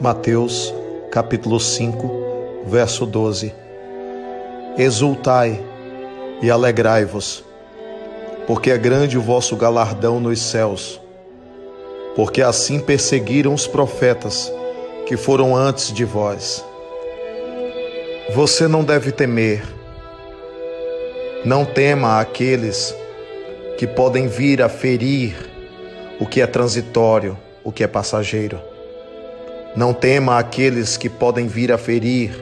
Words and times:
Mateus, 0.00 0.74
capítulo 1.08 1.60
5, 1.60 2.64
verso 2.66 3.06
12. 3.06 3.54
Exultai 4.76 5.64
e 6.42 6.50
alegrai-vos, 6.50 7.44
porque 8.44 8.72
é 8.72 8.76
grande 8.76 9.16
o 9.16 9.22
vosso 9.22 9.54
galardão 9.54 10.18
nos 10.18 10.42
céus, 10.42 11.00
porque 12.16 12.42
assim 12.42 12.80
perseguiram 12.80 13.54
os 13.54 13.68
profetas 13.68 14.52
que 15.06 15.16
foram 15.16 15.54
antes 15.54 15.92
de 15.92 16.04
vós. 16.04 16.64
Você 18.34 18.66
não 18.66 18.82
deve 18.82 19.12
temer, 19.12 19.62
não 21.44 21.64
tema 21.64 22.18
aqueles 22.18 22.92
que 23.78 23.86
podem 23.86 24.26
vir 24.26 24.60
a 24.60 24.68
ferir 24.68 25.36
o 26.18 26.26
que 26.26 26.40
é 26.40 26.46
transitório, 26.48 27.38
o 27.62 27.70
que 27.70 27.84
é 27.84 27.86
passageiro 27.86 28.73
não 29.76 29.92
tema 29.92 30.38
aqueles 30.38 30.96
que 30.96 31.08
podem 31.08 31.48
vir 31.48 31.72
a 31.72 31.78
ferir 31.78 32.32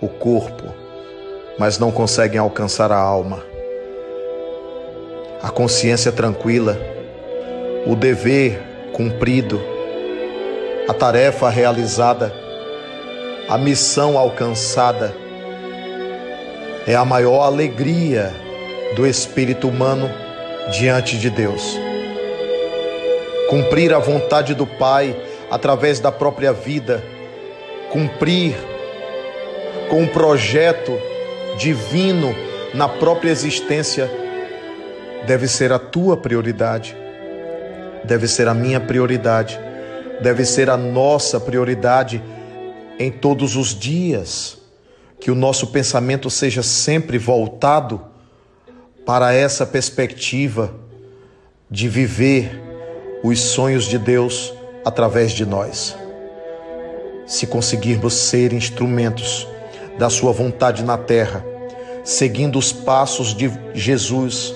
o 0.00 0.08
corpo, 0.08 0.74
mas 1.58 1.78
não 1.78 1.90
conseguem 1.90 2.38
alcançar 2.38 2.90
a 2.90 2.96
alma. 2.96 3.42
A 5.42 5.50
consciência 5.50 6.10
tranquila, 6.10 6.78
o 7.86 7.94
dever 7.94 8.62
cumprido, 8.92 9.60
a 10.88 10.94
tarefa 10.94 11.50
realizada, 11.50 12.32
a 13.48 13.58
missão 13.58 14.16
alcançada 14.16 15.14
é 16.86 16.94
a 16.94 17.04
maior 17.04 17.42
alegria 17.42 18.32
do 18.96 19.06
espírito 19.06 19.68
humano 19.68 20.10
diante 20.70 21.18
de 21.18 21.28
Deus. 21.28 21.78
Cumprir 23.50 23.92
a 23.92 23.98
vontade 23.98 24.54
do 24.54 24.66
Pai 24.66 25.14
através 25.50 26.00
da 26.00 26.12
própria 26.12 26.52
vida, 26.52 27.02
cumprir 27.90 28.54
com 29.88 30.02
um 30.02 30.06
projeto 30.06 30.92
divino 31.58 32.34
na 32.74 32.88
própria 32.88 33.30
existência, 33.30 34.10
deve 35.26 35.48
ser 35.48 35.72
a 35.72 35.78
tua 35.78 36.16
prioridade, 36.16 36.96
deve 38.04 38.28
ser 38.28 38.48
a 38.48 38.54
minha 38.54 38.80
prioridade, 38.80 39.58
deve 40.20 40.44
ser 40.44 40.68
a 40.68 40.76
nossa 40.76 41.40
prioridade 41.40 42.22
em 42.98 43.10
todos 43.10 43.56
os 43.56 43.78
dias. 43.78 44.58
Que 45.20 45.30
o 45.32 45.34
nosso 45.34 45.68
pensamento 45.68 46.30
seja 46.30 46.62
sempre 46.62 47.18
voltado 47.18 48.00
para 49.04 49.32
essa 49.32 49.66
perspectiva 49.66 50.72
de 51.68 51.88
viver 51.88 52.60
os 53.22 53.40
sonhos 53.40 53.84
de 53.86 53.98
Deus 53.98 54.54
através 54.88 55.32
de 55.32 55.44
nós. 55.44 55.94
Se 57.26 57.46
conseguirmos 57.46 58.14
ser 58.14 58.54
instrumentos 58.54 59.46
da 59.98 60.08
Sua 60.08 60.32
vontade 60.32 60.82
na 60.82 60.96
terra, 60.96 61.44
seguindo 62.02 62.58
os 62.58 62.72
passos 62.72 63.34
de 63.34 63.52
Jesus 63.74 64.54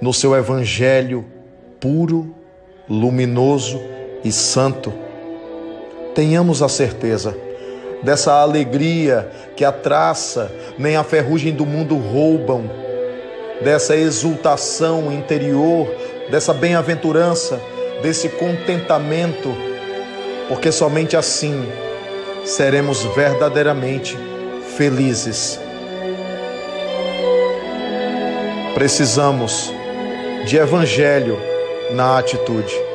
no 0.00 0.12
seu 0.12 0.34
Evangelho 0.34 1.24
puro, 1.78 2.34
luminoso 2.88 3.80
e 4.24 4.32
santo, 4.32 4.92
tenhamos 6.16 6.62
a 6.62 6.68
certeza 6.68 7.36
dessa 8.02 8.32
alegria 8.40 9.30
que 9.54 9.64
a 9.64 9.70
traça 9.70 10.50
nem 10.76 10.96
a 10.96 11.04
ferrugem 11.04 11.52
do 11.52 11.64
mundo 11.64 11.96
roubam, 11.96 12.68
dessa 13.62 13.94
exultação 13.94 15.12
interior, 15.12 15.86
dessa 16.28 16.52
bem-aventurança 16.52 17.60
desse 18.02 18.28
contentamento, 18.28 19.54
porque 20.48 20.72
somente 20.72 21.16
assim 21.16 21.66
seremos 22.44 23.02
verdadeiramente 23.14 24.16
felizes. 24.76 25.60
Precisamos 28.74 29.72
de 30.46 30.56
evangelho 30.56 31.38
na 31.92 32.18
atitude. 32.18 32.89